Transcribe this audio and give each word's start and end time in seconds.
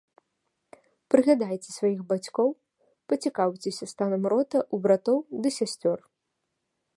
Прыгадайце 1.15 1.69
сваіх 1.73 1.99
бацькоў, 2.11 2.49
пацікаўцеся 3.13 3.85
станам 3.93 4.23
рота 4.35 4.59
ў 4.73 4.87
братоў 4.87 5.17
ды 5.45 5.49
сясцёр. 5.61 5.99